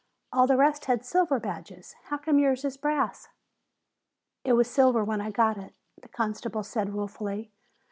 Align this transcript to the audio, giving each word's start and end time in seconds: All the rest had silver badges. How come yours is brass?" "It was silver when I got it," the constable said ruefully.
All 0.33 0.47
the 0.47 0.57
rest 0.57 0.85
had 0.85 1.05
silver 1.05 1.39
badges. 1.39 1.93
How 2.05 2.17
come 2.17 2.39
yours 2.39 2.65
is 2.65 2.75
brass?" 2.75 3.27
"It 4.43 4.53
was 4.53 4.67
silver 4.67 5.03
when 5.03 5.21
I 5.21 5.29
got 5.29 5.59
it," 5.59 5.75
the 6.01 6.09
constable 6.09 6.63
said 6.63 6.95
ruefully. 6.95 7.51